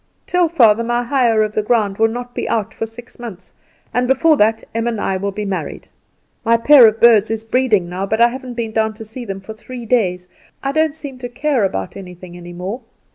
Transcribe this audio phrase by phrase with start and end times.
[0.25, 3.53] "Tell father my hire of the ground will not be out for six months,
[3.93, 5.87] and before that Em and I will be married.
[6.43, 9.41] My pair of birds is breeding now, but I haven't been down to see them
[9.41, 10.27] for three days.
[10.63, 12.81] I don't seem to care about anything any more.